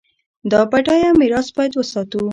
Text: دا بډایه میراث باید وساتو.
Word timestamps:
دا 0.51 0.61
بډایه 0.71 1.09
میراث 1.19 1.47
باید 1.55 1.73
وساتو. 1.75 2.21